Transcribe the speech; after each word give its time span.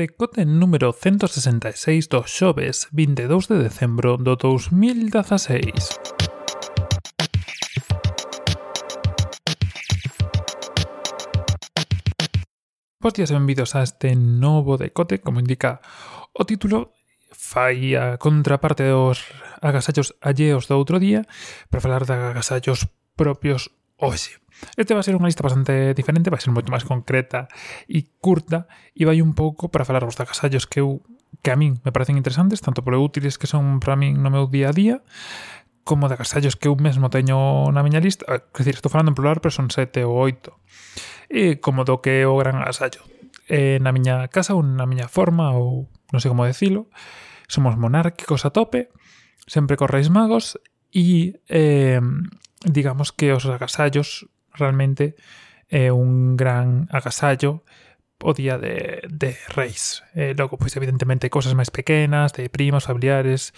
seguinte 0.00 0.16
cote 0.16 0.44
número 0.46 0.92
166 0.92 2.08
do 2.08 2.24
xoves 2.24 2.88
22 2.92 3.48
de 3.48 3.56
decembro 3.68 4.16
do 4.16 4.32
2016. 4.36 5.68
Bos 13.00 13.12
días 13.12 13.28
e 13.28 13.36
benvidos 13.36 13.76
a 13.76 13.84
este 13.84 14.16
novo 14.16 14.80
decote, 14.80 15.20
como 15.20 15.40
indica 15.40 15.84
o 16.32 16.48
título, 16.48 16.96
fai 17.32 17.92
a 17.92 18.16
contraparte 18.16 18.88
dos 18.88 19.28
agasallos 19.60 20.16
alleos 20.24 20.64
do 20.64 20.80
outro 20.80 20.96
día 20.96 21.28
para 21.68 21.84
falar 21.84 22.08
de 22.08 22.16
agasallos 22.16 22.88
propios 23.20 23.68
hoxe. 24.00 24.40
Este 24.76 24.92
vai 24.92 25.04
ser 25.04 25.16
unha 25.16 25.28
lista 25.28 25.44
bastante 25.44 25.96
diferente, 25.96 26.28
vai 26.28 26.40
ser 26.40 26.52
moito 26.52 26.68
máis 26.68 26.84
concreta 26.84 27.48
e 27.88 28.04
curta 28.20 28.68
e 28.92 29.08
vai 29.08 29.20
un 29.24 29.32
pouco 29.32 29.72
para 29.72 29.86
falar 29.88 30.04
vos 30.04 30.16
de 30.16 30.24
agasallos 30.24 30.68
que 30.68 30.80
eu 30.80 31.04
que 31.40 31.54
a 31.54 31.56
min 31.56 31.80
me 31.86 31.92
parecen 31.94 32.20
interesantes, 32.20 32.60
tanto 32.60 32.84
por 32.84 32.92
útiles 32.98 33.40
que 33.40 33.48
son 33.48 33.80
para 33.80 33.96
min 33.96 34.20
no 34.20 34.28
meu 34.28 34.50
día 34.50 34.68
a 34.68 34.76
día, 34.76 34.96
como 35.84 36.10
de 36.10 36.18
agasallos 36.18 36.56
que 36.56 36.68
eu 36.68 36.76
mesmo 36.76 37.08
teño 37.08 37.72
na 37.72 37.80
miña 37.80 38.02
lista. 38.02 38.28
Eh, 38.28 38.44
quer 38.52 38.68
dicir, 38.68 38.76
estou 38.76 38.92
falando 38.92 39.12
en 39.12 39.16
plural, 39.16 39.40
pero 39.40 39.54
son 39.54 39.72
sete 39.72 40.04
ou 40.04 40.12
oito. 40.12 40.60
E 41.32 41.56
como 41.62 41.88
do 41.88 42.04
que 42.04 42.20
é 42.20 42.28
o 42.28 42.36
gran 42.36 42.60
agasallo 42.60 43.00
eh, 43.50 43.78
na 43.82 43.90
miña 43.90 44.30
casa 44.30 44.54
ou 44.54 44.62
na 44.62 44.86
miña 44.86 45.10
forma 45.10 45.50
ou 45.50 45.90
non 46.14 46.22
sei 46.22 46.30
como 46.30 46.46
decilo, 46.46 46.86
somos 47.50 47.74
monárquicos 47.74 48.46
a 48.46 48.54
tope, 48.54 48.94
sempre 49.50 49.74
correis 49.74 50.06
magos 50.06 50.54
e 50.94 51.42
eh, 51.50 51.98
digamos 52.64 53.12
que 53.12 53.32
os 53.32 53.46
agasallos 53.46 54.28
realmente 54.52 55.16
é 55.70 55.88
eh, 55.88 55.90
un 55.90 56.36
gran 56.36 56.90
agasallo 56.90 57.62
o 58.20 58.34
día 58.34 58.58
de, 58.58 59.00
de 59.08 59.36
reis. 59.48 60.04
Eh, 60.12 60.34
logo, 60.36 60.58
pois, 60.58 60.76
evidentemente, 60.76 61.32
cosas 61.32 61.56
máis 61.56 61.72
pequenas, 61.72 62.36
de 62.36 62.52
primos, 62.52 62.84
familiares, 62.84 63.56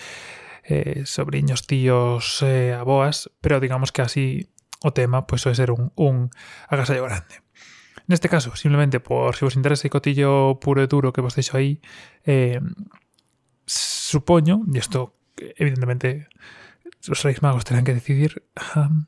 eh, 0.62 1.02
sobriños, 1.04 1.66
tíos, 1.66 2.42
eh, 2.42 2.72
aboas, 2.72 3.30
pero 3.40 3.58
digamos 3.58 3.90
que 3.90 4.02
así 4.02 4.48
o 4.82 4.90
tema 4.90 5.26
pois 5.26 5.42
soe 5.42 5.54
ser 5.54 5.70
un, 5.70 5.90
un 5.94 6.30
agasallo 6.70 7.02
grande. 7.06 7.42
Neste 8.06 8.28
caso, 8.28 8.54
simplemente 8.54 8.98
por 9.00 9.34
se 9.34 9.42
si 9.42 9.44
vos 9.46 9.56
interesa 9.56 9.86
o 9.86 9.94
cotillo 9.94 10.58
puro 10.58 10.82
e 10.82 10.90
duro 10.90 11.14
que 11.14 11.22
vos 11.22 11.34
deixo 11.34 11.58
aí, 11.58 11.78
eh, 12.26 12.58
supoño, 13.66 14.66
e 14.70 14.78
isto 14.78 15.14
evidentemente 15.38 16.30
os 17.08 17.20
Reis 17.22 17.42
Magos 17.42 17.64
terán 17.64 17.84
que 17.84 17.94
decidir. 17.94 18.44
Um, 18.76 19.06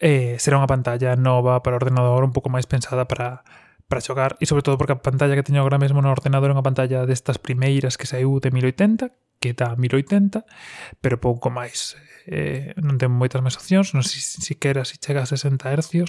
eh, 0.00 0.36
será 0.40 0.56
unha 0.56 0.68
pantalla 0.68 1.14
nova 1.16 1.60
para 1.60 1.76
o 1.76 1.80
ordenador 1.80 2.24
un 2.24 2.32
pouco 2.32 2.48
máis 2.48 2.64
pensada 2.64 3.04
para 3.04 3.44
para 3.90 4.00
xogar 4.00 4.38
e 4.38 4.46
sobre 4.46 4.62
todo 4.62 4.78
porque 4.78 4.94
a 4.94 5.02
pantalla 5.02 5.34
que 5.34 5.42
teño 5.42 5.60
agora 5.60 5.76
mesmo 5.76 5.98
no 5.98 6.14
ordenador 6.14 6.48
é 6.50 6.54
unha 6.54 6.64
pantalla 6.64 7.04
destas 7.04 7.42
primeiras 7.42 7.98
que 7.98 8.06
saiu 8.06 8.38
de 8.38 8.54
1080 8.54 9.10
que 9.42 9.50
dá 9.50 9.74
1080 9.74 10.46
pero 11.02 11.18
pouco 11.18 11.50
máis 11.50 11.98
eh, 12.30 12.70
non 12.78 13.02
ten 13.02 13.10
moitas 13.10 13.42
máis 13.42 13.58
opcións 13.58 13.90
non 13.90 14.06
sei 14.06 14.22
siquera 14.22 14.86
se 14.86 14.94
chega 15.02 15.26
a 15.26 15.28
60 15.28 15.66
Hz 15.66 16.06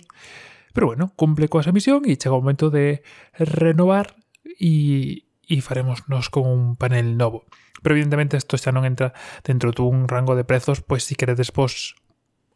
pero 0.72 0.88
bueno, 0.88 1.12
cumple 1.18 1.50
coa 1.50 1.66
esa 1.66 1.76
misión 1.76 2.06
e 2.08 2.16
chega 2.16 2.38
o 2.38 2.44
momento 2.46 2.70
de 2.70 3.04
renovar 3.36 4.16
e, 4.46 5.26
e 5.52 5.60
faremos 5.60 6.08
nos 6.08 6.32
con 6.32 6.48
un 6.48 6.80
panel 6.80 7.20
novo 7.20 7.44
pero 7.84 8.00
evidentemente 8.00 8.40
isto 8.40 8.56
xa 8.56 8.72
non 8.72 8.88
entra 8.88 9.12
dentro 9.44 9.76
dun 9.76 10.08
rango 10.08 10.40
de 10.40 10.48
prezos 10.48 10.80
pois 10.80 11.04
si 11.04 11.20
queredes 11.20 11.52
vos 11.52 12.00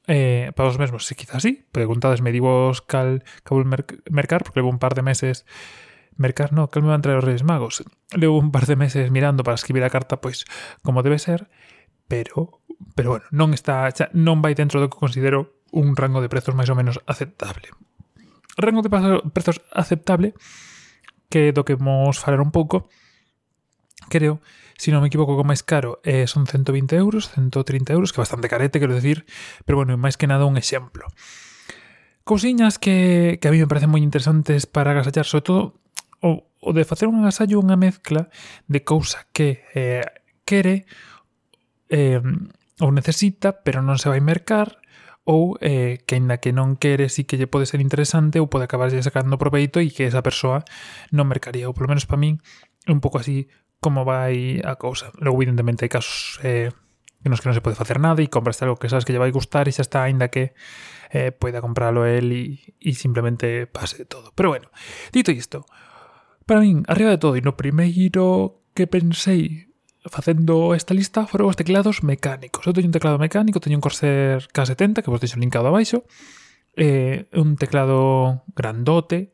eh, 0.08 0.52
para 0.56 0.70
os 0.70 0.78
mesmos, 0.78 1.06
se 1.06 1.16
quizás 1.16 1.42
sí, 1.42 1.66
preguntadesme, 1.72 2.32
digo 2.32 2.72
cal, 2.88 3.24
cal 3.44 3.66
merc 3.66 4.02
mercar, 4.10 4.44
porque 4.44 4.60
levo 4.60 4.70
un 4.70 4.80
par 4.80 4.94
de 4.94 5.02
meses 5.02 5.46
mercar, 6.18 6.54
no, 6.54 6.70
cal 6.70 6.84
me 6.84 6.90
van 6.90 7.02
traer 7.02 7.18
os 7.18 7.26
Reis 7.26 7.44
Magos. 7.44 7.84
Levo 8.16 8.38
un 8.38 8.52
par 8.52 8.66
de 8.66 8.76
meses 8.76 9.12
mirando 9.12 9.44
para 9.44 9.56
escribir 9.56 9.84
a 9.84 9.90
carta, 9.90 10.22
pois, 10.22 10.46
como 10.82 11.04
debe 11.04 11.20
ser, 11.20 11.50
pero, 12.08 12.62
pero 12.96 13.18
bueno, 13.18 13.26
non 13.32 13.52
está, 13.52 13.90
xa, 13.92 14.14
non 14.14 14.40
vai 14.40 14.54
dentro 14.54 14.80
do 14.80 14.88
que 14.88 15.02
considero 15.02 15.60
un 15.74 15.98
rango 15.98 16.22
de 16.22 16.32
prezos 16.32 16.56
máis 16.56 16.70
ou 16.70 16.78
menos 16.78 17.02
aceptable. 17.10 17.74
Rango 18.56 18.86
de 18.86 18.92
prezos 19.34 19.60
aceptable 19.74 20.38
que 21.36 21.52
do 21.52 21.68
que 21.68 21.76
vamos 21.76 22.16
falar 22.16 22.40
un 22.40 22.56
pouco, 22.56 22.88
creo, 24.08 24.40
se 24.80 24.88
si 24.88 24.96
non 24.96 25.04
me 25.04 25.12
equivoco, 25.12 25.36
o 25.36 25.44
máis 25.44 25.68
caro 25.68 26.00
eh, 26.08 26.32
son 26.32 26.48
120 26.48 26.96
euros, 26.96 27.28
130 27.36 27.92
euros, 27.92 28.16
que 28.16 28.24
é 28.24 28.24
bastante 28.24 28.48
carete, 28.48 28.80
quero 28.80 28.96
decir, 28.96 29.28
pero 29.68 29.76
bueno, 29.76 30.00
máis 30.00 30.16
que 30.16 30.32
nada 30.32 30.48
un 30.48 30.56
exemplo. 30.56 31.12
Cousiñas 32.24 32.80
que, 32.80 33.36
que 33.44 33.48
a 33.48 33.52
mí 33.52 33.60
me 33.60 33.68
parecen 33.68 33.92
moi 33.92 34.00
interesantes 34.00 34.64
para 34.64 34.96
agasallar, 34.96 35.28
sobre 35.28 35.44
todo 35.44 35.62
o, 36.24 36.48
o 36.64 36.72
de 36.72 36.88
facer 36.88 37.12
un 37.12 37.20
agasallo 37.20 37.60
unha 37.60 37.76
mezcla 37.76 38.32
de 38.72 38.80
cousa 38.88 39.28
que 39.36 39.68
eh, 39.76 40.08
quere 40.48 40.88
eh, 41.92 42.24
ou 42.80 42.96
necesita, 42.96 43.60
pero 43.60 43.84
non 43.84 44.00
se 44.00 44.08
vai 44.08 44.24
mercar, 44.24 44.80
ou 45.26 45.58
eh, 45.60 46.06
que 46.06 46.16
aínda 46.16 46.38
que 46.38 46.54
non 46.54 46.78
quere 46.78 47.10
si 47.10 47.26
que 47.26 47.36
lle 47.36 47.50
pode 47.50 47.66
ser 47.66 47.82
interesante 47.82 48.38
ou 48.38 48.46
pode 48.46 48.70
acabar 48.70 48.94
sacando 49.02 49.42
proveito 49.42 49.82
e 49.82 49.90
que 49.90 50.06
esa 50.06 50.22
persoa 50.22 50.62
non 51.10 51.26
mercaría, 51.26 51.66
ou 51.66 51.74
polo 51.74 51.90
menos 51.90 52.06
para 52.06 52.22
min 52.22 52.38
é 52.86 52.94
un 52.94 53.02
pouco 53.02 53.18
así 53.18 53.50
como 53.82 54.06
vai 54.06 54.62
a 54.62 54.78
cousa. 54.78 55.10
Logo, 55.18 55.42
evidentemente, 55.42 55.86
hai 55.86 55.92
casos 55.92 56.38
eh, 56.46 56.70
nos 57.26 57.42
que 57.42 57.50
non 57.50 57.58
se 57.58 57.66
pode 57.66 57.74
facer 57.74 57.98
nada 57.98 58.22
e 58.22 58.30
compras 58.30 58.62
algo 58.62 58.78
que 58.78 58.86
sabes 58.86 59.02
que 59.02 59.14
lle 59.14 59.22
vai 59.22 59.34
gustar 59.34 59.66
e 59.66 59.74
xa 59.74 59.82
está, 59.82 60.06
aínda 60.06 60.30
que 60.30 60.54
eh, 61.10 61.34
poida 61.34 61.58
compralo 61.58 62.06
el 62.06 62.30
e, 62.30 62.44
e 62.78 62.94
simplemente 62.94 63.66
pase 63.66 64.06
todo. 64.06 64.30
Pero 64.38 64.54
bueno, 64.54 64.70
dito 65.10 65.34
isto, 65.34 65.66
para 66.46 66.62
min, 66.62 66.86
arriba 66.86 67.10
de 67.10 67.18
todo, 67.18 67.34
e 67.34 67.42
no 67.42 67.58
primeiro 67.58 68.62
que 68.78 68.86
pensei 68.86 69.74
facendo 70.10 70.76
esta 70.76 70.94
lista 70.94 71.26
foron 71.26 71.50
os 71.50 71.58
teclados 71.58 72.04
mecánicos. 72.06 72.66
Eu 72.66 72.74
teño 72.74 72.90
un 72.90 72.96
teclado 72.96 73.18
mecánico, 73.18 73.60
teño 73.60 73.78
un 73.78 73.86
Corsair 73.86 74.46
K70, 74.54 75.02
que 75.02 75.12
vos 75.12 75.22
deixo 75.22 75.42
linkado 75.42 75.68
abaixo, 75.68 76.06
eh, 76.78 77.26
un 77.34 77.58
teclado 77.58 78.44
grandote, 78.54 79.34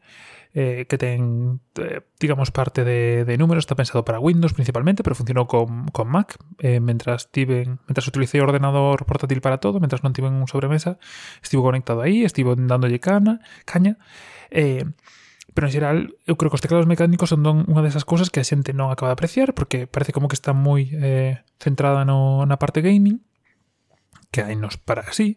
eh, 0.54 0.86
que 0.88 0.98
ten, 0.98 1.62
eh, 1.80 2.02
digamos, 2.20 2.52
parte 2.52 2.84
de, 2.84 3.24
de 3.24 3.38
números, 3.38 3.64
está 3.64 3.76
pensado 3.76 4.04
para 4.04 4.20
Windows 4.20 4.54
principalmente, 4.54 5.04
pero 5.04 5.16
funcionou 5.16 5.48
con, 5.48 5.88
con 5.96 6.12
Mac. 6.12 6.36
Eh, 6.60 6.80
mentras 6.80 7.32
tiven, 7.32 7.80
mentras 7.88 8.08
utilicei 8.08 8.44
o 8.44 8.48
ordenador 8.48 9.08
portátil 9.08 9.40
para 9.40 9.64
todo, 9.64 9.80
mentras 9.80 10.04
non 10.04 10.12
tiven 10.12 10.36
un 10.36 10.48
sobremesa, 10.52 11.00
estivo 11.40 11.64
conectado 11.64 12.04
aí, 12.04 12.28
estivo 12.28 12.56
dándolle 12.56 13.00
cana, 13.00 13.40
caña. 13.64 13.96
Eh, 14.52 14.84
Pero 15.54 15.68
en 15.68 15.74
xeral, 15.74 15.98
eu 16.24 16.40
creo 16.40 16.50
que 16.50 16.58
os 16.58 16.64
teclados 16.64 16.88
mecánicos 16.88 17.32
son 17.32 17.44
don 17.44 17.68
unha 17.68 17.84
desas 17.84 18.08
cousas 18.08 18.32
que 18.32 18.40
a 18.40 18.48
xente 18.48 18.72
non 18.72 18.88
acaba 18.88 19.12
de 19.12 19.18
apreciar 19.20 19.52
porque 19.52 19.84
parece 19.84 20.16
como 20.16 20.32
que 20.32 20.40
está 20.40 20.56
moi 20.56 20.88
eh, 20.96 21.44
centrada 21.60 22.08
no, 22.08 22.48
na 22.48 22.56
parte 22.56 22.80
gaming 22.80 23.20
que 24.32 24.42
hai 24.42 24.56
nos 24.56 24.80
para 24.80 25.04
así, 25.04 25.36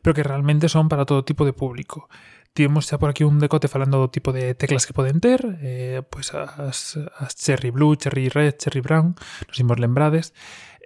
pero 0.00 0.14
que 0.14 0.22
realmente 0.22 0.70
son 0.70 0.86
para 0.86 1.04
todo 1.04 1.26
tipo 1.26 1.42
de 1.42 1.52
público. 1.52 2.06
Tivemos 2.54 2.86
xa 2.86 2.96
por 2.96 3.10
aquí 3.10 3.26
un 3.26 3.42
decote 3.42 3.66
falando 3.66 3.98
do 3.98 4.08
tipo 4.08 4.30
de 4.30 4.54
teclas 4.54 4.86
que 4.86 4.94
poden 4.94 5.18
ter, 5.18 5.42
eh, 5.60 6.00
pois 6.06 6.30
as, 6.32 6.96
as 6.96 7.34
Cherry 7.34 7.74
Blue, 7.74 7.98
Cherry 7.98 8.30
Red, 8.30 8.56
Cherry 8.56 8.80
Brown, 8.80 9.18
nos 9.50 9.58
imos 9.58 9.82
lembrades, 9.82 10.32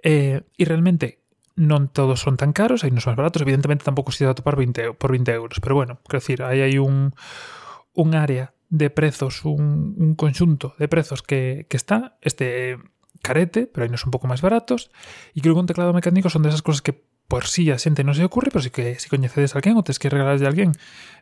eh, 0.01 0.41
e 0.57 0.63
realmente 0.65 1.21
non 1.55 1.93
todos 1.93 2.17
son 2.17 2.35
tan 2.35 2.51
caros, 2.51 2.81
hai 2.81 2.91
nos 2.91 3.05
máis 3.05 3.15
baratos, 3.15 3.45
evidentemente 3.45 3.85
tampouco 3.85 4.09
se 4.09 4.25
dá 4.25 4.33
topar 4.33 4.57
20, 4.57 4.97
por 4.97 5.13
20 5.13 5.29
euros, 5.31 5.61
pero 5.61 5.77
bueno, 5.77 6.01
quero 6.09 6.19
decir, 6.19 6.41
aí 6.41 6.65
hai 6.65 6.81
un, 6.81 7.13
un 7.93 8.09
área 8.17 8.57
de 8.71 8.89
prezos, 8.89 9.43
un, 9.43 9.93
un 9.99 10.15
conxunto 10.15 10.73
de 10.79 10.87
prezos 10.87 11.21
que, 11.21 11.67
que 11.69 11.77
está, 11.77 12.17
este 12.23 12.79
carete, 13.21 13.67
pero 13.67 13.85
hai 13.85 13.91
nos 13.91 14.07
un 14.07 14.15
pouco 14.15 14.25
máis 14.25 14.41
baratos, 14.41 14.89
e 15.35 15.43
creo 15.43 15.53
que 15.53 15.63
un 15.63 15.69
teclado 15.69 15.93
mecánico 15.93 16.31
son 16.31 16.41
desas 16.41 16.65
cousas 16.65 16.81
que 16.81 16.97
por 17.31 17.47
si 17.47 17.63
sí 17.63 17.71
a 17.71 17.79
xente 17.79 18.03
non 18.03 18.11
se 18.11 18.27
ocurre, 18.27 18.51
pero 18.51 18.59
si 18.59 18.75
que 18.75 18.99
si 18.99 19.07
coñecedes 19.07 19.55
alguén 19.55 19.79
ou 19.79 19.87
tes 19.87 19.95
que 19.95 20.11
regalarlle 20.11 20.43
a 20.43 20.51
alguén, 20.51 20.75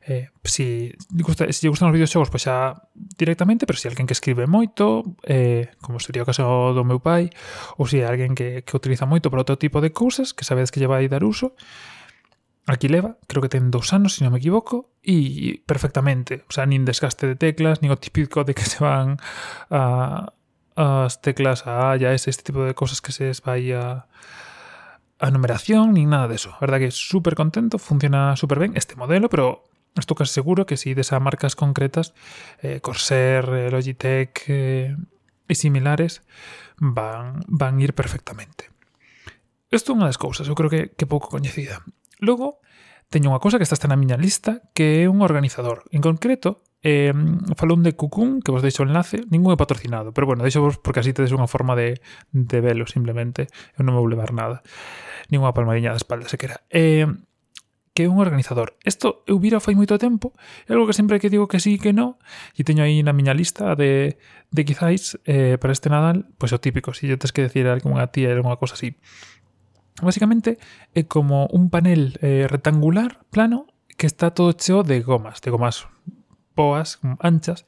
eh, 0.09 0.33
si, 0.41 0.89
gusta, 1.21 1.45
si 1.53 1.65
lle 1.65 1.73
gustan 1.73 1.93
os 1.93 1.93
videoxogos, 1.93 2.33
pois 2.33 2.49
xa 2.49 2.81
directamente, 2.97 3.69
pero 3.69 3.77
se 3.77 3.85
si 3.85 3.93
alguén 3.93 4.09
que 4.09 4.17
escribe 4.17 4.49
moito, 4.49 5.05
eh, 5.21 5.69
como 5.77 6.01
sería 6.01 6.25
o 6.25 6.29
caso 6.29 6.73
do 6.73 6.81
meu 6.81 6.97
pai, 6.97 7.29
ou 7.77 7.85
se 7.85 8.01
si 8.01 8.05
alguén 8.05 8.33
que, 8.33 8.65
que 8.65 8.73
utiliza 8.73 9.05
moito 9.05 9.29
para 9.29 9.45
outro 9.45 9.61
tipo 9.61 9.85
de 9.85 9.93
cousas, 9.93 10.33
que 10.33 10.45
sabedes 10.45 10.73
que 10.73 10.81
lle 10.81 10.89
vai 10.89 11.05
dar 11.05 11.21
uso, 11.21 11.53
Aquí 12.69 12.87
leva, 12.87 13.17
creo 13.25 13.41
que 13.41 13.49
ten 13.49 13.73
dous 13.73 13.97
anos, 13.97 14.13
se 14.13 14.21
si 14.21 14.23
non 14.23 14.29
me 14.29 14.37
equivoco, 14.37 14.93
e 15.01 15.65
perfectamente. 15.65 16.45
O 16.45 16.53
sea, 16.53 16.69
nin 16.69 16.85
desgaste 16.85 17.25
de 17.25 17.33
teclas, 17.33 17.81
nin 17.81 17.89
o 17.89 17.97
típico 17.97 18.45
de 18.45 18.53
que 18.53 18.61
se 18.61 18.77
van 18.77 19.17
a, 19.73 20.29
as 20.77 21.17
teclas 21.17 21.65
a 21.65 21.89
A 21.89 21.97
e 21.97 22.05
a 22.05 22.13
S, 22.13 22.29
este 22.29 22.53
tipo 22.53 22.61
de 22.61 22.77
cosas 22.77 23.01
que 23.01 23.09
se 23.09 23.33
vai 23.41 23.73
a, 23.73 24.05
a 25.17 25.27
numeración, 25.33 25.97
nin 25.97 26.13
nada 26.13 26.29
de 26.29 26.37
eso. 26.37 26.53
A 26.53 26.61
verdad 26.61 26.77
que 26.77 26.93
super 26.93 27.33
contento, 27.33 27.81
funciona 27.81 28.37
super 28.37 28.61
ben 28.61 28.77
este 28.77 28.93
modelo, 28.93 29.33
pero 29.33 29.65
estou 29.97 30.13
casi 30.13 30.37
seguro 30.37 30.69
que 30.69 30.77
si 30.77 30.93
des 30.93 31.09
a 31.09 31.17
marcas 31.17 31.57
concretas, 31.57 32.13
eh, 32.61 32.85
Corsair, 32.85 33.49
eh, 33.49 33.73
Logitech 33.73 34.45
eh, 34.45 34.93
e 35.49 35.53
similares, 35.57 36.21
van, 36.77 37.41
van 37.49 37.81
ir 37.81 37.97
perfectamente. 37.97 38.69
Isto 39.73 39.93
é 39.93 39.97
unha 39.97 40.09
das 40.09 40.21
cousas, 40.21 40.45
eu 40.45 40.53
creo 40.53 40.69
que, 40.69 40.93
que 40.93 41.09
pouco 41.09 41.33
coñecida. 41.33 41.81
Logo, 42.19 42.59
teño 43.09 43.31
unha 43.31 43.41
cousa 43.41 43.57
que 43.57 43.65
está 43.65 43.87
na 43.87 43.97
miña 43.97 44.19
lista 44.19 44.61
que 44.75 45.01
é 45.01 45.05
un 45.09 45.23
organizador. 45.23 45.87
En 45.89 46.03
concreto, 46.03 46.61
eh, 46.83 47.15
falou 47.55 47.79
de 47.79 47.95
Cucún, 47.95 48.43
que 48.43 48.51
vos 48.51 48.61
deixo 48.61 48.83
o 48.83 48.87
enlace, 48.87 49.23
ningún 49.31 49.55
é 49.55 49.57
patrocinado, 49.57 50.13
pero 50.13 50.27
bueno, 50.27 50.43
deixo 50.43 50.63
vos 50.63 50.77
porque 50.79 50.99
así 50.99 51.11
tedes 51.11 51.31
unha 51.31 51.47
forma 51.47 51.73
de, 51.79 51.99
de 52.31 52.59
velo 52.59 52.85
simplemente, 52.87 53.47
eu 53.75 53.83
non 53.83 53.95
me 53.95 54.01
vou 54.03 54.07
levar 54.11 54.31
nada. 54.31 54.63
Ninguna 55.31 55.55
palmadiña 55.55 55.95
da 55.95 55.99
espalda 55.99 56.27
sequera. 56.27 56.63
Eh, 56.69 57.07
que 57.99 58.07
é 58.07 58.09
un 58.09 58.23
organizador. 58.23 58.79
Isto 58.87 59.27
eu 59.27 59.43
vira 59.43 59.59
fai 59.59 59.75
moito 59.75 59.99
tempo, 59.99 60.31
é 60.67 60.71
algo 60.71 60.87
que 60.87 60.95
sempre 60.95 61.19
que 61.19 61.27
digo 61.27 61.51
que 61.51 61.59
sí 61.59 61.75
que 61.75 61.91
no, 61.91 62.15
e 62.55 62.63
teño 62.63 62.79
aí 62.79 63.03
na 63.03 63.11
miña 63.11 63.35
lista 63.35 63.75
de, 63.75 64.15
de 64.55 64.61
quizáis 64.63 65.19
eh, 65.27 65.59
para 65.59 65.75
este 65.75 65.91
Nadal, 65.91 66.31
pois 66.39 66.55
o 66.55 66.63
típico, 66.63 66.95
se 66.95 67.11
si 67.11 67.17
tes 67.19 67.35
que 67.35 67.43
decir 67.43 67.67
algo 67.67 67.91
alguna 67.91 68.07
tía 68.07 68.31
era 68.31 68.39
unha 68.39 68.55
cosa 68.55 68.79
así. 68.79 68.95
Básicamente 70.01 70.57
é 70.95 71.03
como 71.03 71.47
un 71.51 71.69
panel 71.69 72.17
eh, 72.21 72.47
rectangular, 72.49 73.23
plano, 73.29 73.67
que 73.97 74.07
está 74.07 74.31
todo 74.31 74.55
cheo 74.55 74.83
de 74.83 75.01
gomas, 75.01 75.41
de 75.41 75.51
gomas 75.51 75.87
boas, 76.59 76.99
anchas, 77.23 77.63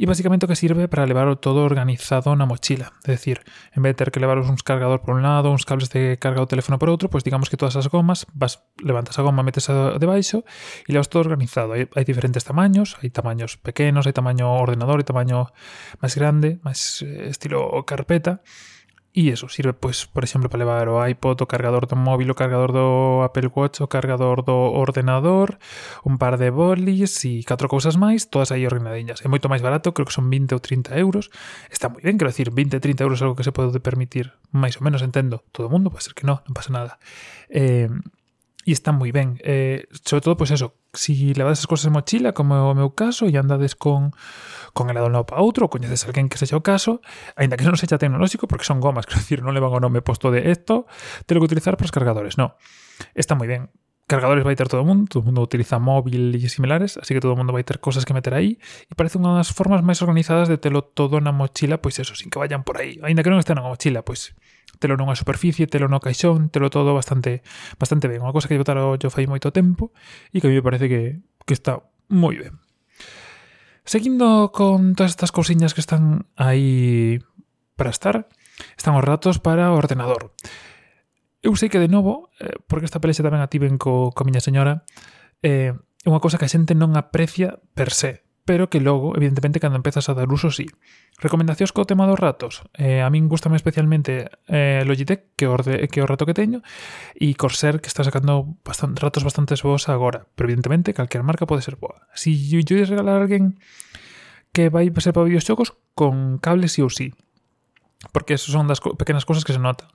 e 0.00 0.08
basicamente 0.08 0.46
o 0.46 0.48
que 0.48 0.56
sirve 0.56 0.88
para 0.88 1.04
levar 1.04 1.28
todo 1.36 1.68
organizado 1.68 2.32
na 2.32 2.48
mochila. 2.48 2.88
É 3.04 3.12
dicir, 3.12 3.44
en 3.76 3.84
vez 3.84 3.92
de 3.92 3.98
ter 4.00 4.08
que 4.08 4.24
levar 4.24 4.40
uns 4.40 4.64
cargador 4.64 5.04
por 5.04 5.12
un 5.12 5.20
lado, 5.20 5.52
uns 5.52 5.68
cables 5.68 5.92
de 5.92 6.16
carga 6.16 6.40
do 6.40 6.48
teléfono 6.48 6.80
por 6.80 6.88
outro, 6.88 7.12
pois 7.12 7.20
digamos 7.20 7.52
que 7.52 7.60
todas 7.60 7.76
as 7.76 7.92
gomas, 7.92 8.24
vas, 8.32 8.64
levantas 8.80 9.20
a 9.20 9.22
goma, 9.22 9.44
metes 9.44 9.68
a 9.68 10.00
debaixo 10.00 10.48
e 10.88 10.96
levas 10.96 11.12
todo 11.12 11.28
organizado. 11.28 11.76
Hai 11.76 12.04
diferentes 12.08 12.48
tamaños, 12.48 12.96
hai 13.04 13.12
tamaños 13.12 13.60
pequenos, 13.60 14.08
hai 14.08 14.16
tamaño 14.16 14.48
ordenador, 14.48 15.04
hai 15.04 15.04
tamaño 15.04 15.52
máis 16.00 16.16
grande, 16.16 16.56
máis 16.64 17.04
eh, 17.04 17.28
estilo 17.28 17.68
carpeta, 17.84 18.40
E 19.12 19.28
eso 19.28 19.44
sirve, 19.52 19.76
pois, 19.76 20.08
por 20.08 20.24
exemplo, 20.24 20.48
para 20.48 20.64
levar 20.64 20.88
o 20.88 20.96
iPod, 20.96 21.44
o 21.44 21.46
cargador 21.46 21.84
do 21.84 22.00
móvil, 22.00 22.32
o 22.32 22.34
cargador 22.34 22.72
do 22.72 23.20
Apple 23.20 23.52
Watch, 23.52 23.84
o 23.84 23.88
cargador 23.88 24.40
do 24.40 24.56
ordenador, 24.56 25.60
un 26.00 26.16
par 26.16 26.40
de 26.40 26.48
bolis 26.48 27.20
e 27.28 27.44
catro 27.44 27.68
cousas 27.68 28.00
máis, 28.00 28.32
todas 28.32 28.56
aí 28.56 28.64
ordenadiñas. 28.64 29.20
É 29.20 29.28
moito 29.28 29.52
máis 29.52 29.60
barato, 29.60 29.92
creo 29.92 30.08
que 30.08 30.16
son 30.16 30.32
20 30.32 30.56
ou 30.56 30.64
30 30.64 30.96
euros. 30.96 31.28
Está 31.68 31.92
moi 31.92 32.00
ben, 32.00 32.16
quero 32.16 32.32
decir, 32.32 32.48
20, 32.48 32.80
30 32.80 33.04
euros 33.04 33.20
é 33.20 33.28
algo 33.28 33.36
que 33.36 33.44
se 33.44 33.52
pode 33.52 33.76
permitir, 33.84 34.32
máis 34.48 34.80
ou 34.80 34.82
menos, 34.88 35.04
entendo, 35.04 35.44
todo 35.52 35.68
o 35.68 35.72
mundo, 35.72 35.92
pode 35.92 36.08
ser 36.08 36.16
que 36.16 36.24
non, 36.24 36.40
non 36.48 36.56
pasa 36.56 36.72
nada. 36.72 36.96
Eh, 37.52 37.92
e 38.62 38.70
está 38.70 38.94
moi 38.94 39.10
ben. 39.10 39.38
Eh, 39.42 39.90
sobre 40.06 40.22
todo, 40.22 40.34
pois 40.38 40.50
pues 40.50 40.62
eso, 40.62 40.78
si 40.94 41.34
levades 41.34 41.58
as 41.58 41.66
cousas 41.66 41.90
en 41.90 41.94
mochila, 41.98 42.30
como 42.30 42.54
é 42.54 42.62
o 42.62 42.74
meu 42.78 42.94
caso, 42.94 43.26
e 43.26 43.34
andades 43.34 43.74
con, 43.74 44.14
con 44.70 44.86
el 44.90 44.96
adorno 44.96 45.26
para 45.26 45.42
outro, 45.42 45.66
coñeces 45.66 46.06
alguén 46.06 46.30
que 46.30 46.38
sexa 46.38 46.54
o 46.54 46.62
caso, 46.62 47.02
aínda 47.34 47.58
que 47.58 47.66
non 47.66 47.74
sexa 47.74 47.98
tecnolóxico, 47.98 48.46
porque 48.46 48.66
son 48.66 48.78
gomas, 48.78 49.04
quero 49.08 49.18
dicir, 49.18 49.42
non 49.42 49.56
levan 49.56 49.74
o 49.74 49.82
nome 49.82 50.00
posto 50.04 50.30
de 50.30 50.54
esto, 50.54 50.86
telo 51.26 51.42
que 51.42 51.50
utilizar 51.50 51.74
para 51.74 51.90
os 51.90 51.94
cargadores, 51.94 52.38
non. 52.38 52.54
Está 53.18 53.34
moi 53.34 53.50
ben 53.50 53.72
cargadores 54.12 54.44
vai 54.44 54.52
ter 54.52 54.68
todo 54.68 54.84
o 54.84 54.84
mundo, 54.84 55.08
todo 55.08 55.24
o 55.24 55.32
mundo 55.32 55.40
utiliza 55.40 55.80
móvil 55.80 56.36
e 56.36 56.48
similares, 56.52 57.00
así 57.00 57.16
que 57.16 57.20
todo 57.24 57.32
o 57.32 57.38
mundo 57.40 57.56
vai 57.56 57.64
ter 57.64 57.80
cosas 57.80 58.04
que 58.04 58.12
meter 58.12 58.36
aí, 58.36 58.60
e 58.60 58.92
parece 58.92 59.16
unha 59.16 59.40
das 59.40 59.48
formas 59.48 59.80
máis 59.80 60.04
organizadas 60.04 60.52
de 60.52 60.60
telo 60.60 60.84
todo 60.84 61.16
na 61.24 61.32
mochila, 61.32 61.80
pois 61.80 61.96
eso, 61.96 62.12
sin 62.12 62.28
que 62.28 62.36
vayan 62.36 62.60
por 62.60 62.76
aí, 62.76 63.00
ainda 63.00 63.24
que 63.24 63.32
non 63.32 63.40
este 63.40 63.56
na 63.56 63.64
mochila, 63.64 64.04
pois 64.04 64.36
telo 64.76 65.00
nunha 65.00 65.16
superficie, 65.16 65.64
telo 65.64 65.88
no 65.88 65.96
caixón, 66.04 66.52
telo 66.52 66.68
todo 66.68 66.92
bastante 66.92 67.40
bastante 67.80 68.12
ben, 68.12 68.20
unha 68.20 68.36
cosa 68.36 68.52
que 68.52 68.60
botar 68.60 68.76
yo 68.76 69.08
fai 69.08 69.24
moito 69.24 69.48
tempo, 69.48 69.96
e 70.28 70.44
que 70.44 70.46
a 70.46 70.50
mí 70.52 70.60
me 70.60 70.64
parece 70.64 70.92
que, 70.92 71.24
que 71.48 71.56
está 71.56 71.80
moi 72.12 72.36
ben. 72.36 72.60
Seguindo 73.88 74.52
con 74.52 74.94
todas 74.94 75.10
estas 75.10 75.32
cousiñas 75.32 75.72
que 75.72 75.80
están 75.80 76.28
aí 76.36 77.18
para 77.74 77.90
estar, 77.90 78.28
están 78.76 78.94
os 78.94 79.02
ratos 79.02 79.40
para 79.42 79.72
o 79.72 79.78
ordenador 79.80 80.30
eu 81.42 81.52
sei 81.58 81.68
que 81.68 81.82
de 81.82 81.90
novo, 81.90 82.30
eh, 82.38 82.54
porque 82.70 82.86
esta 82.86 83.02
pelexa 83.02 83.26
tamén 83.26 83.42
a 83.42 83.50
tiven 83.50 83.76
co, 83.76 84.14
co 84.14 84.22
miña 84.22 84.40
señora, 84.40 84.86
eh, 85.42 85.74
é 85.74 85.74
eh, 85.74 86.08
unha 86.08 86.22
cousa 86.22 86.38
que 86.38 86.46
a 86.46 86.52
xente 86.52 86.78
non 86.78 86.94
aprecia 86.94 87.58
per 87.74 87.90
se, 87.90 88.22
pero 88.44 88.70
que 88.70 88.80
logo, 88.80 89.14
evidentemente, 89.14 89.60
cando 89.60 89.76
empezas 89.76 90.08
a 90.08 90.14
dar 90.14 90.26
uso, 90.30 90.50
sí. 90.50 90.66
Recomendacións 91.18 91.70
co 91.70 91.86
tema 91.86 92.10
dos 92.10 92.18
ratos. 92.18 92.66
Eh, 92.74 93.02
a 93.02 93.10
min 93.10 93.30
gustame 93.30 93.54
especialmente 93.54 94.34
eh, 94.50 94.82
Logitech, 94.82 95.30
que, 95.38 95.46
orde, 95.46 95.86
que 95.86 96.02
o 96.02 96.06
rato 96.10 96.26
que 96.26 96.34
teño, 96.34 96.62
e 97.14 97.38
Corsair, 97.38 97.78
que 97.78 97.86
está 97.86 98.02
sacando 98.02 98.58
bastan, 98.66 98.98
ratos 98.98 99.22
bastantes 99.22 99.62
boas 99.62 99.86
agora. 99.86 100.26
Pero, 100.34 100.50
evidentemente, 100.50 100.90
calquer 100.90 101.22
marca 101.22 101.46
pode 101.46 101.62
ser 101.62 101.78
boa. 101.78 102.10
Si 102.18 102.34
yo, 102.50 102.58
yo 102.58 102.82
regalar 102.82 103.18
a 103.18 103.22
alguén 103.22 103.62
que 104.50 104.68
vai 104.74 104.90
ser 104.98 105.14
para 105.14 105.30
videoxogos, 105.30 105.78
con 105.94 106.42
cables 106.42 106.74
sí 106.74 106.82
ou 106.82 106.90
sí. 106.90 107.14
Porque 108.10 108.34
eso 108.34 108.50
son 108.50 108.66
das 108.66 108.82
co 108.82 108.98
pequenas 108.98 109.22
cousas 109.22 109.46
que 109.46 109.54
se 109.54 109.62
notan. 109.62 109.86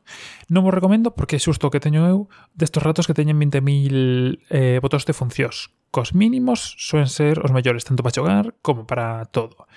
Non 0.47 0.63
vos 0.63 0.71
recomendo 0.71 1.11
porque 1.11 1.35
é 1.35 1.43
xusto 1.43 1.67
que 1.67 1.83
teño 1.83 2.07
eu 2.07 2.31
destos 2.55 2.79
ratos 2.79 3.03
que 3.03 3.17
teñen 3.17 3.35
20.000 3.35 4.47
eh, 4.47 4.79
botóns 4.79 5.03
de 5.03 5.11
funcións. 5.11 5.75
Cos 5.91 6.15
mínimos 6.15 6.79
suen 6.79 7.11
ser 7.11 7.43
os 7.43 7.51
mellores, 7.51 7.83
tanto 7.83 8.07
para 8.07 8.15
xogar 8.15 8.55
como 8.63 8.87
para 8.87 9.27
todo. 9.27 9.67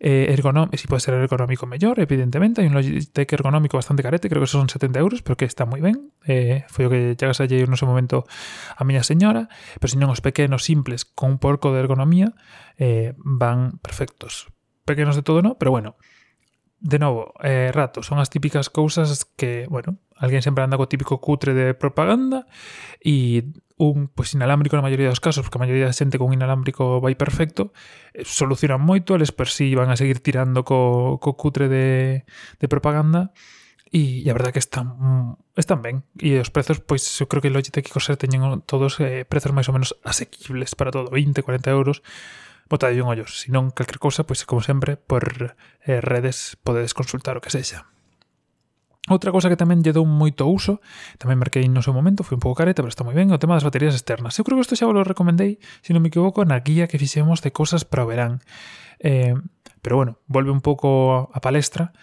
Eh, 0.00 0.30
ergonómico, 0.30 0.76
si 0.78 0.86
pode 0.86 1.00
ser 1.00 1.14
ergonómico 1.14 1.66
mellor, 1.66 1.98
evidentemente, 1.98 2.62
hai 2.62 2.70
un 2.70 2.78
Logitech 2.78 3.34
ergonómico 3.34 3.74
bastante 3.74 4.06
carete, 4.06 4.30
creo 4.30 4.38
que 4.38 4.46
son 4.46 4.70
70 4.70 4.94
euros, 5.02 5.26
pero 5.26 5.34
que 5.34 5.42
está 5.42 5.66
moi 5.66 5.82
ben, 5.82 6.14
eh, 6.22 6.62
foi 6.70 6.86
o 6.86 6.90
que 6.92 7.18
chegas 7.18 7.42
allí 7.42 7.66
no 7.66 7.74
seu 7.74 7.90
momento 7.90 8.22
a 8.78 8.86
miña 8.86 9.02
señora, 9.02 9.50
pero 9.82 9.90
se 9.90 9.98
non 9.98 10.14
os 10.14 10.22
pequenos 10.22 10.62
simples 10.62 11.02
con 11.02 11.34
un 11.34 11.38
porco 11.42 11.74
de 11.74 11.82
ergonomía 11.82 12.30
eh, 12.78 13.18
van 13.18 13.82
perfectos. 13.82 14.46
Pequenos 14.86 15.18
de 15.18 15.26
todo 15.26 15.42
no, 15.42 15.58
pero 15.58 15.74
bueno, 15.74 15.98
De 16.80 16.98
novo, 16.98 17.34
eh, 17.42 17.70
rato, 17.74 18.06
son 18.06 18.22
as 18.22 18.30
típicas 18.30 18.70
cousas 18.70 19.26
que, 19.34 19.66
bueno, 19.66 19.98
alguén 20.14 20.46
sempre 20.46 20.62
anda 20.62 20.78
co 20.78 20.86
típico 20.86 21.18
cutre 21.18 21.50
de 21.50 21.74
propaganda 21.74 22.46
e 23.02 23.50
un 23.78 24.06
pois, 24.10 24.34
inalámbrico 24.34 24.78
na 24.78 24.86
maioría 24.86 25.10
dos 25.10 25.18
casos, 25.18 25.42
porque 25.42 25.58
a 25.58 25.64
maioría 25.66 25.90
da 25.90 25.94
xente 25.94 26.22
con 26.22 26.30
inalámbrico 26.30 27.02
vai 27.02 27.18
perfecto, 27.18 27.74
eh, 28.14 28.22
solucionan 28.22 28.78
moito, 28.78 29.18
eles 29.18 29.34
per 29.34 29.50
si 29.50 29.74
sí 29.74 29.78
van 29.78 29.90
a 29.90 29.98
seguir 29.98 30.22
tirando 30.22 30.62
co, 30.62 31.18
co 31.18 31.34
cutre 31.34 31.66
de, 31.66 32.22
de 32.62 32.66
propaganda 32.70 33.34
e, 33.90 34.22
e 34.22 34.30
a 34.30 34.36
verdad 34.38 34.54
que 34.54 34.62
están 34.62 35.34
están 35.58 35.82
ben. 35.82 36.06
E 36.18 36.38
os 36.38 36.50
prezos, 36.54 36.78
pois 36.78 37.02
eu 37.18 37.26
creo 37.26 37.42
que 37.42 37.50
Logitech 37.50 37.86
e 37.86 37.94
Corsair 37.94 38.18
teñen 38.18 38.42
todos 38.70 39.02
eh, 39.02 39.26
prezos 39.26 39.50
máis 39.50 39.66
ou 39.66 39.74
menos 39.74 39.98
asequibles 40.06 40.78
para 40.78 40.94
todo, 40.94 41.10
20, 41.10 41.42
40 41.42 41.74
euros 41.74 42.06
botade 42.68 43.00
un 43.00 43.08
ollo. 43.08 43.26
Se 43.26 43.50
non, 43.50 43.72
calquer 43.72 43.98
cousa, 43.98 44.28
pois 44.28 44.44
como 44.44 44.60
sempre, 44.62 45.00
por 45.00 45.56
eh, 45.84 46.00
redes 46.04 46.60
podedes 46.62 46.92
consultar 46.92 47.36
o 47.36 47.42
que 47.42 47.50
sexa. 47.50 47.88
Outra 49.08 49.32
cosa 49.32 49.48
que 49.48 49.56
tamén 49.56 49.80
lle 49.80 49.96
dou 49.96 50.04
moito 50.04 50.44
uso, 50.44 50.84
tamén 51.16 51.40
marquei 51.40 51.64
no 51.64 51.80
seu 51.80 51.96
momento, 51.96 52.20
foi 52.20 52.36
un 52.36 52.44
pouco 52.44 52.60
careta, 52.60 52.84
pero 52.84 52.92
está 52.92 53.08
moi 53.08 53.16
ben, 53.16 53.32
o 53.32 53.40
tema 53.40 53.56
das 53.56 53.64
baterías 53.64 53.96
externas. 53.96 54.36
Eu 54.36 54.44
creo 54.44 54.60
que 54.60 54.68
isto 54.68 54.76
xa 54.76 54.84
vos 54.84 54.92
lo 54.92 55.00
recomendei, 55.00 55.56
se 55.80 55.96
non 55.96 56.04
me 56.04 56.12
equivoco, 56.12 56.44
na 56.44 56.60
guía 56.60 56.84
que 56.92 57.00
fixemos 57.00 57.40
de 57.40 57.48
cosas 57.48 57.88
para 57.88 58.04
o 58.04 58.08
verán. 58.12 58.44
Eh, 59.00 59.32
pero 59.80 59.96
bueno, 59.96 60.20
volve 60.28 60.52
un 60.52 60.60
pouco 60.60 61.32
a 61.32 61.40
palestra 61.40 61.96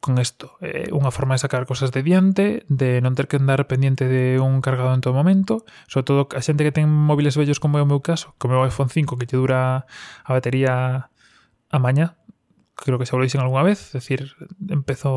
con 0.00 0.18
isto. 0.18 0.56
Eh, 0.62 0.90
unha 0.94 1.10
forma 1.10 1.34
de 1.34 1.42
sacar 1.42 1.66
cosas 1.66 1.90
de 1.90 2.06
diante, 2.06 2.62
de 2.70 3.02
non 3.02 3.18
ter 3.18 3.26
que 3.26 3.38
andar 3.38 3.66
pendiente 3.66 4.06
de 4.06 4.38
un 4.38 4.62
cargado 4.62 4.94
en 4.94 5.02
todo 5.02 5.14
momento, 5.14 5.66
sobre 5.90 6.06
todo 6.06 6.20
a 6.34 6.42
xente 6.42 6.62
que 6.62 6.74
ten 6.74 6.86
móviles 6.86 7.34
vellos 7.34 7.58
como 7.58 7.78
é 7.78 7.82
o 7.82 7.90
meu 7.90 7.98
caso, 7.98 8.34
como 8.38 8.54
é 8.54 8.58
o 8.62 8.66
iPhone 8.66 8.90
5 8.90 9.18
que 9.18 9.26
lle 9.26 9.38
dura 9.38 9.90
a 10.22 10.30
batería 10.30 11.10
a 11.68 11.78
maña, 11.82 12.16
creo 12.78 12.98
que 12.98 13.06
xa 13.06 13.18
o 13.18 13.22
dixen 13.22 13.42
algunha 13.42 13.66
vez, 13.66 13.90
é 13.94 13.98
dicir, 13.98 14.38
empezo 14.70 15.10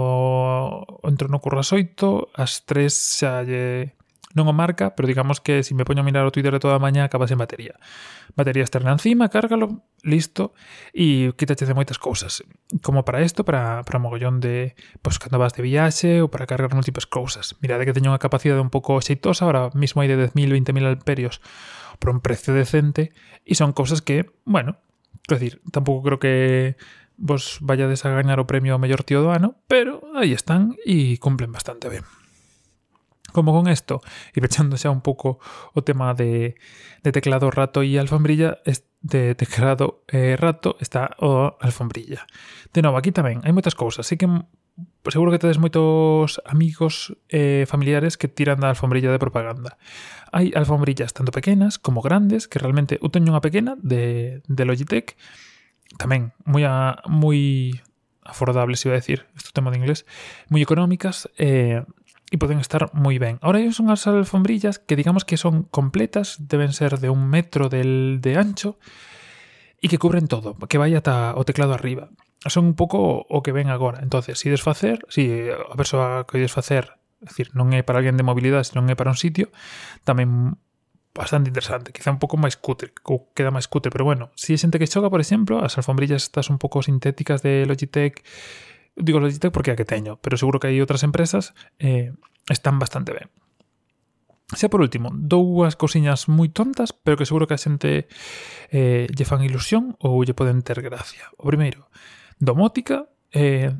entro 1.06 1.30
no 1.30 1.38
curro 1.38 1.62
as 1.62 1.70
8, 1.70 2.34
as 2.34 2.66
3 2.66 2.90
xa 2.90 3.46
lle 3.46 3.94
non 4.38 4.48
o 4.48 4.54
marca, 4.56 4.96
pero 4.96 5.08
digamos 5.08 5.40
que 5.40 5.64
se 5.64 5.72
si 5.72 5.74
me 5.74 5.84
poño 5.84 6.02
a 6.02 6.08
mirar 6.08 6.24
o 6.24 6.32
Twitter 6.32 6.52
de 6.52 6.62
toda 6.62 6.78
a 6.78 6.84
mañá 6.84 7.08
acaba 7.08 7.28
sen 7.28 7.40
batería. 7.40 7.80
Batería 8.36 8.64
externa 8.64 8.92
encima, 8.92 9.28
cárgalo, 9.28 9.84
listo, 10.04 10.56
e 10.92 11.32
quítate 11.36 11.68
de 11.68 11.76
moitas 11.76 12.00
cousas. 12.00 12.44
Como 12.84 13.04
para 13.04 13.24
isto, 13.24 13.44
para, 13.44 13.84
para 13.84 14.00
mogollón 14.00 14.40
de, 14.40 14.76
pois, 15.04 15.18
pues, 15.18 15.28
cando 15.28 15.40
vas 15.40 15.56
de 15.56 15.64
viaxe 15.64 16.24
ou 16.24 16.32
para 16.32 16.48
cargar 16.48 16.72
múltiples 16.72 17.08
cousas. 17.08 17.56
Mirade 17.60 17.84
que 17.88 17.96
teño 17.96 18.12
unha 18.12 18.22
capacidade 18.22 18.64
un 18.64 18.72
pouco 18.72 19.00
xeitosa, 19.00 19.48
ahora 19.48 19.72
mismo 19.76 20.04
hai 20.04 20.12
de 20.12 20.18
10.000, 20.32 20.52
20.000 20.52 21.00
amperios 21.00 21.44
por 22.00 22.12
un 22.12 22.20
precio 22.24 22.56
decente, 22.56 23.14
e 23.46 23.54
son 23.54 23.76
cousas 23.76 24.02
que, 24.02 24.32
bueno, 24.48 24.82
quero 25.28 25.38
decir, 25.40 25.54
tampouco 25.72 26.02
creo 26.04 26.20
que 26.20 26.34
vos 27.22 27.60
vayades 27.62 28.06
a 28.06 28.10
gañar 28.10 28.42
o 28.42 28.50
premio 28.50 28.74
ao 28.74 28.82
mellor 28.82 29.06
tío 29.06 29.22
do 29.22 29.30
ano, 29.30 29.62
pero 29.70 30.02
aí 30.18 30.34
están 30.34 30.76
e 30.82 31.22
cumplen 31.22 31.54
bastante 31.54 31.88
ben 31.88 32.04
como 33.32 33.56
con 33.56 33.68
esto, 33.72 34.04
e 34.36 34.40
pechando 34.44 34.78
xa 34.78 34.94
un 34.94 35.02
pouco 35.02 35.40
o 35.74 35.80
tema 35.82 36.14
de, 36.14 36.60
de 37.02 37.10
teclado 37.12 37.50
rato 37.50 37.82
e 37.82 37.98
alfombrilla, 37.98 38.60
de 39.02 39.34
teclado 39.34 40.06
eh, 40.12 40.38
rato 40.38 40.78
está 40.80 41.18
o 41.18 41.58
alfombrilla. 41.60 42.28
De 42.76 42.86
novo, 42.86 43.00
aquí 43.02 43.10
tamén 43.10 43.42
hai 43.42 43.52
moitas 43.56 43.74
cousas, 43.74 44.06
así 44.06 44.16
que 44.16 44.30
seguro 45.10 45.32
que 45.32 45.42
tedes 45.42 45.58
moitos 45.58 46.42
amigos 46.46 47.18
eh, 47.30 47.66
familiares 47.68 48.18
que 48.18 48.30
tiran 48.30 48.62
da 48.62 48.70
alfombrilla 48.70 49.12
de 49.12 49.20
propaganda. 49.20 49.78
Hai 50.32 50.54
alfombrillas 50.54 51.12
tanto 51.12 51.34
pequenas 51.34 51.82
como 51.82 52.06
grandes, 52.06 52.48
que 52.48 52.62
realmente 52.62 53.02
eu 53.02 53.10
teño 53.10 53.34
unha 53.34 53.44
pequena 53.44 53.76
de, 53.82 54.40
de 54.46 54.64
Logitech, 54.64 55.18
tamén 55.98 56.32
moi 56.46 56.64
a, 56.64 57.02
moi 57.10 57.74
afordables, 58.24 58.86
iba 58.86 58.94
a 58.96 59.02
decir, 59.02 59.26
isto 59.36 59.52
tema 59.52 59.74
de 59.74 59.82
inglés, 59.82 60.06
moi 60.48 60.62
económicas, 60.62 61.28
eh, 61.36 61.84
e 62.32 62.40
poden 62.40 62.64
estar 62.64 62.88
moi 62.96 63.20
ben. 63.20 63.38
Ahora 63.44 63.60
ellos 63.60 63.76
son 63.76 63.92
as 63.92 64.08
alfombrillas 64.08 64.80
que 64.80 64.96
digamos 64.96 65.28
que 65.28 65.36
son 65.36 65.68
completas, 65.68 66.40
deben 66.40 66.72
ser 66.72 66.98
de 67.04 67.12
un 67.12 67.28
metro 67.28 67.68
del, 67.68 68.24
de 68.24 68.40
ancho 68.40 68.80
e 69.84 69.92
que 69.92 70.00
cubren 70.00 70.32
todo, 70.32 70.56
que 70.72 70.80
vai 70.80 70.96
ata 70.96 71.36
o 71.36 71.44
teclado 71.44 71.76
arriba. 71.76 72.08
Son 72.48 72.64
un 72.64 72.74
pouco 72.80 73.28
o 73.28 73.44
que 73.44 73.52
ven 73.52 73.68
agora. 73.68 74.00
Entonces, 74.00 74.40
si 74.40 74.48
desfacer, 74.48 75.04
si 75.12 75.52
a 75.52 75.76
persoa 75.76 76.24
que 76.24 76.40
desfacer, 76.40 76.96
é 77.20 77.28
dicir, 77.28 77.52
non 77.52 77.76
é 77.76 77.84
para 77.84 78.00
alguén 78.00 78.16
de 78.16 78.24
mobilidade, 78.24 78.72
senón 78.72 78.88
é 78.88 78.96
para 78.96 79.12
un 79.12 79.20
sitio, 79.20 79.52
tamén 80.08 80.56
bastante 81.12 81.52
interesante, 81.52 81.92
quizá 81.92 82.10
un 82.10 82.24
pouco 82.24 82.40
máis 82.40 82.56
cutre, 82.56 82.96
queda 83.36 83.52
máis 83.52 83.68
cutre, 83.68 83.92
pero 83.92 84.08
bueno, 84.08 84.32
si 84.40 84.56
é 84.56 84.58
xente 84.58 84.80
que 84.80 84.88
xoga, 84.88 85.12
por 85.12 85.20
exemplo, 85.20 85.60
as 85.60 85.76
alfombrillas 85.76 86.24
estas 86.24 86.48
un 86.48 86.56
pouco 86.56 86.80
sintéticas 86.80 87.44
de 87.44 87.68
Logitech 87.68 88.24
digo 88.96 89.20
Logitech 89.20 89.52
porque 89.52 89.72
é 89.72 89.74
a 89.74 89.80
que 89.80 89.88
teño, 89.88 90.20
pero 90.20 90.38
seguro 90.38 90.60
que 90.60 90.68
hai 90.68 90.78
outras 90.84 91.04
empresas 91.08 91.56
eh, 91.80 92.12
están 92.50 92.80
bastante 92.80 93.16
ben. 93.16 93.30
Xa 94.52 94.68
por 94.68 94.84
último, 94.84 95.16
dúas 95.16 95.80
cousiñas 95.80 96.28
moi 96.28 96.52
tontas, 96.52 96.92
pero 96.92 97.16
que 97.16 97.24
seguro 97.24 97.48
que 97.48 97.56
a 97.56 97.62
xente 97.62 98.12
eh, 98.68 99.08
lle 99.08 99.26
fan 99.28 99.40
ilusión 99.48 99.96
ou 100.04 100.20
lle 100.28 100.36
poden 100.36 100.60
ter 100.60 100.84
gracia. 100.84 101.32
O 101.40 101.48
primeiro, 101.48 101.88
domótica, 102.36 103.08
eh, 103.32 103.72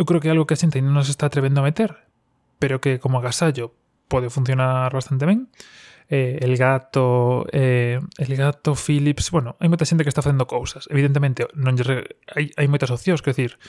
eu 0.00 0.04
creo 0.08 0.20
que 0.24 0.28
é 0.28 0.32
algo 0.32 0.48
que 0.48 0.56
a 0.56 0.60
xente 0.60 0.80
non 0.80 0.96
nos 0.96 1.12
está 1.12 1.28
atrevendo 1.28 1.60
a 1.60 1.68
meter, 1.68 2.08
pero 2.56 2.80
que 2.80 2.96
como 2.96 3.20
agasallo 3.20 3.76
pode 4.08 4.32
funcionar 4.32 4.88
bastante 4.88 5.28
ben. 5.28 5.52
Eh, 6.08 6.38
el 6.40 6.56
gato, 6.56 7.44
eh, 7.52 7.98
el 8.16 8.32
gato 8.36 8.72
Philips, 8.72 9.28
bueno, 9.28 9.60
hai 9.60 9.68
moita 9.68 9.84
xente 9.84 10.00
que 10.00 10.12
está 10.12 10.24
facendo 10.24 10.48
cousas. 10.48 10.88
Evidentemente, 10.88 11.44
non 11.52 11.76
lle 11.76 12.08
hai, 12.32 12.56
hai 12.56 12.66
moitas 12.72 12.88
opcións, 12.88 13.20
quero 13.20 13.36
decir, 13.36 13.60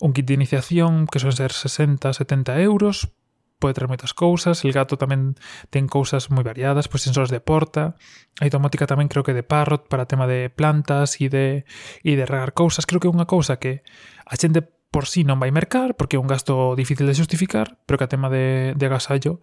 un 0.00 0.12
kit 0.12 0.26
de 0.26 0.34
iniciación 0.34 1.06
que 1.06 1.20
son 1.20 1.32
ser 1.32 1.52
60, 1.52 2.12
70 2.12 2.60
euros, 2.60 3.12
pode 3.58 3.74
traer 3.74 3.88
moitas 3.88 4.12
cousas, 4.12 4.60
el 4.66 4.76
gato 4.76 5.00
tamén 5.00 5.38
ten 5.72 5.88
cousas 5.88 6.28
moi 6.28 6.44
variadas, 6.44 6.90
pois 6.90 7.00
sensores 7.00 7.32
de 7.32 7.40
porta, 7.40 7.96
a 8.40 8.44
automática 8.44 8.84
tamén 8.84 9.08
creo 9.08 9.24
que 9.24 9.32
de 9.32 9.46
Parrot 9.46 9.88
para 9.88 10.04
tema 10.10 10.28
de 10.28 10.52
plantas 10.52 11.16
e 11.22 11.32
de, 11.32 11.64
e 12.04 12.12
de 12.12 12.24
regar 12.28 12.52
cousas, 12.52 12.84
creo 12.84 13.00
que 13.00 13.08
é 13.08 13.14
unha 13.14 13.24
cousa 13.24 13.56
que 13.56 13.80
a 14.28 14.34
xente 14.36 14.60
por 14.94 15.10
si 15.10 15.22
sí 15.22 15.26
non 15.26 15.42
vai 15.42 15.50
mercar, 15.50 15.98
porque 15.98 16.14
é 16.14 16.22
un 16.22 16.30
gasto 16.30 16.78
difícil 16.78 17.08
de 17.08 17.18
justificar, 17.18 17.82
pero 17.82 17.98
que 17.98 18.06
a 18.06 18.12
tema 18.12 18.30
de, 18.30 18.78
de 18.78 18.84
agasallo 18.86 19.42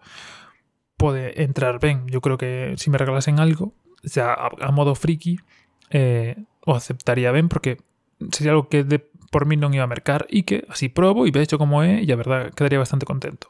pode 0.96 1.36
entrar 1.42 1.76
ben. 1.76 2.08
Eu 2.08 2.24
creo 2.24 2.40
que 2.40 2.78
se 2.78 2.86
si 2.86 2.88
me 2.88 2.96
regalasen 2.96 3.36
algo, 3.36 3.76
xa 4.00 4.32
a, 4.32 4.48
a 4.48 4.70
modo 4.72 4.96
friki, 4.96 5.36
eh, 5.92 6.40
o 6.64 6.72
aceptaría 6.72 7.34
ben, 7.36 7.52
porque 7.52 7.82
sería 8.32 8.56
algo 8.56 8.72
que 8.72 8.80
de 8.80 9.11
por 9.32 9.48
mí 9.48 9.56
non 9.56 9.72
iba 9.72 9.82
a 9.82 9.90
mercar 9.90 10.28
e 10.28 10.44
que 10.44 10.68
así 10.68 10.92
probo 10.92 11.24
e 11.24 11.32
vexo 11.32 11.56
como 11.56 11.80
é 11.80 12.04
e 12.04 12.08
a 12.12 12.20
verdad 12.20 12.52
quedaría 12.52 12.76
bastante 12.76 13.08
contento. 13.08 13.48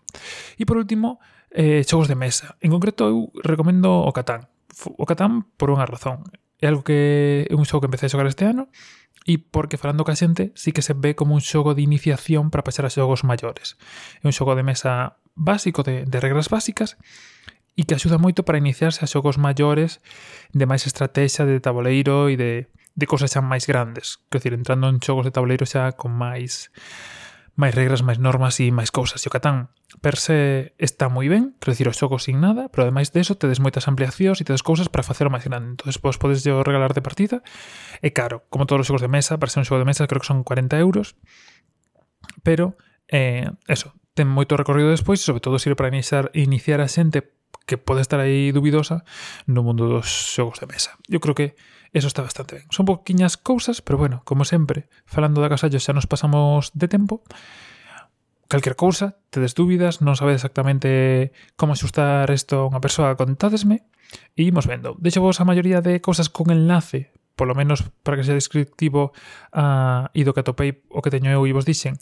E 0.55 0.63
por 0.63 0.79
último, 0.79 1.19
eh, 1.51 1.83
xogos 1.83 2.07
de 2.07 2.15
mesa. 2.15 2.55
En 2.63 2.71
concreto, 2.71 3.11
eu 3.11 3.35
recomendo 3.43 3.91
o 3.91 4.13
Catán. 4.15 4.47
O 4.97 5.05
Catán 5.05 5.51
por 5.59 5.75
unha 5.75 5.85
razón. 5.85 6.23
É 6.63 6.71
algo 6.71 6.87
que 6.87 7.51
é 7.51 7.55
un 7.59 7.67
xogo 7.67 7.83
que 7.83 7.91
empecé 7.91 8.07
a 8.07 8.15
xogar 8.15 8.31
este 8.31 8.47
ano 8.47 8.71
e 9.27 9.43
porque 9.43 9.75
falando 9.75 10.07
ca 10.07 10.15
xente 10.15 10.55
sí 10.55 10.71
que 10.71 10.87
se 10.87 10.95
ve 10.95 11.19
como 11.19 11.35
un 11.35 11.43
xogo 11.43 11.75
de 11.75 11.83
iniciación 11.83 12.55
para 12.55 12.63
pasar 12.63 12.87
a 12.87 12.95
xogos 12.95 13.27
maiores. 13.27 13.75
É 14.23 14.31
un 14.31 14.35
xogo 14.35 14.55
de 14.55 14.63
mesa 14.63 15.19
básico, 15.35 15.83
de, 15.83 16.07
de 16.07 16.19
regras 16.23 16.47
básicas, 16.47 16.95
e 17.77 17.89
que 17.89 17.97
axuda 17.97 18.21
moito 18.21 18.45
para 18.45 18.61
iniciarse 18.61 19.01
a 19.01 19.09
xogos 19.09 19.41
maiores 19.41 20.05
de 20.53 20.65
máis 20.69 20.85
estrategia 20.85 21.49
de 21.49 21.61
tabuleiro 21.61 22.29
e 22.29 22.37
de, 22.37 22.53
de 22.69 23.07
cosas 23.09 23.33
xa 23.33 23.41
máis 23.41 23.65
grandes. 23.65 24.21
Quer 24.29 24.45
dizer, 24.45 24.55
entrando 24.55 24.89
en 24.93 25.01
xogos 25.01 25.25
de 25.25 25.33
tabuleiro 25.33 25.65
xa 25.65 25.97
con 25.97 26.13
máis 26.13 26.69
máis 27.53 27.77
regras, 27.77 28.01
máis 28.01 28.17
normas 28.17 28.57
e 28.65 28.73
máis 28.73 28.89
cousas. 28.89 29.21
E 29.25 29.29
o 29.29 29.33
Catán 29.33 29.69
per 30.01 30.17
se 30.17 30.73
está 30.81 31.13
moi 31.13 31.29
ben, 31.29 31.53
quer 31.61 31.77
dizer, 31.77 31.89
o 31.89 31.97
xogo 31.97 32.17
sin 32.17 32.41
nada, 32.41 32.73
pero 32.73 32.89
ademais 32.89 33.13
deso 33.13 33.37
tedes 33.37 33.61
moitas 33.61 33.89
ampliacións 33.89 34.41
e 34.41 34.47
tedes 34.49 34.65
cousas 34.65 34.89
para 34.89 35.05
facer 35.05 35.29
máis 35.29 35.45
grande. 35.45 35.77
Entón, 35.77 35.93
vos 36.01 36.17
podes 36.17 36.41
yo 36.45 36.65
regalar 36.65 36.97
de 36.97 37.05
partida. 37.05 37.45
É 38.01 38.09
caro, 38.09 38.49
como 38.49 38.65
todos 38.65 38.85
os 38.85 38.89
xogos 38.89 39.05
de 39.05 39.13
mesa, 39.13 39.37
para 39.37 39.53
ser 39.53 39.61
un 39.61 39.69
xogo 39.69 39.85
de 39.85 39.89
mesa 39.89 40.09
creo 40.09 40.25
que 40.25 40.29
son 40.29 40.45
40 40.45 40.81
euros, 40.81 41.21
pero, 42.41 42.77
eh, 43.13 43.53
eso, 43.69 43.93
ten 44.17 44.29
moito 44.29 44.57
recorrido 44.57 44.89
despois 44.89 45.21
e 45.21 45.25
sobre 45.29 45.45
todo 45.45 45.61
sirve 45.61 45.77
para 45.77 45.93
iniciar, 45.93 46.33
iniciar 46.33 46.81
a 46.81 46.89
xente 46.89 47.37
que 47.67 47.79
pode 47.79 48.03
estar 48.03 48.21
aí 48.21 48.53
dubidosa 48.53 49.05
no 49.47 49.63
mundo 49.63 49.89
dos 49.89 50.07
xogos 50.07 50.61
de 50.61 50.67
mesa. 50.67 50.99
Eu 51.09 51.21
creo 51.21 51.35
que 51.35 51.55
eso 51.93 52.09
está 52.09 52.23
bastante 52.23 52.57
ben. 52.57 52.67
Son 52.71 52.85
poquiñas 52.85 53.37
cousas, 53.37 53.81
pero 53.81 53.99
bueno, 53.99 54.23
como 54.25 54.45
sempre, 54.45 54.89
falando 55.05 55.41
da 55.41 55.53
casallo 55.53 55.79
xa 55.79 55.93
nos 55.93 56.09
pasamos 56.09 56.73
de 56.73 56.89
tempo. 56.89 57.23
Calquer 58.49 58.77
cousa, 58.77 59.17
tedes 59.33 59.57
dúbidas, 59.57 60.05
non 60.05 60.17
sabedes 60.17 60.45
exactamente 60.45 61.33
como 61.57 61.77
xustar 61.77 62.29
isto 62.33 62.65
a 62.65 62.69
unha 62.69 62.81
persoa, 62.81 63.17
contádesme 63.17 63.89
e 64.37 64.45
imos 64.45 64.69
vendo. 64.69 64.97
Deixo 65.01 65.25
vos 65.25 65.41
a 65.41 65.49
maioría 65.49 65.81
de 65.81 66.01
cousas 66.05 66.29
con 66.29 66.53
enlace 66.53 67.13
polo 67.37 67.55
menos 67.55 67.85
para 68.05 68.17
que 68.17 68.25
sea 68.25 68.37
descriptivo 68.37 69.13
a 69.53 70.09
uh, 70.13 70.19
ido 70.19 70.37
que 70.37 70.45
atopei 70.45 70.85
o 70.93 71.01
que 71.01 71.09
teño 71.09 71.33
eu 71.33 71.49
e 71.49 71.57
vos 71.57 71.65
dixen 71.65 71.97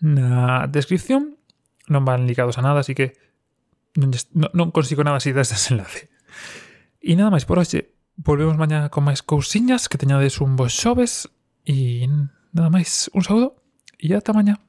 na 0.00 0.68
descripción 0.68 1.40
non 1.88 2.04
van 2.04 2.28
ligados 2.28 2.56
a 2.56 2.64
nada, 2.64 2.84
así 2.84 2.92
que 2.92 3.16
non, 3.98 4.10
non 4.54 4.70
consigo 4.70 5.02
nada 5.02 5.18
así 5.18 5.34
deste 5.34 5.58
desenlace. 5.58 6.10
E 7.00 7.16
nada 7.16 7.32
máis 7.32 7.48
por 7.48 7.58
hoxe. 7.58 7.96
Volvemos 8.20 8.60
mañá 8.60 8.92
con 8.92 9.08
máis 9.08 9.24
cousiñas, 9.24 9.88
que 9.88 9.96
teñades 9.98 10.38
un 10.44 10.54
bo 10.54 10.68
xoves 10.68 11.26
e 11.64 12.06
nada 12.52 12.70
máis, 12.70 13.08
un 13.16 13.24
saúdo 13.24 13.58
e 13.98 14.12
ata 14.14 14.36
mañá. 14.36 14.60